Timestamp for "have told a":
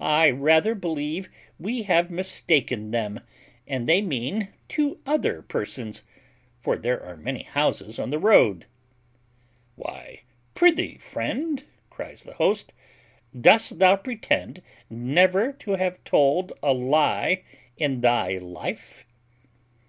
15.76-16.72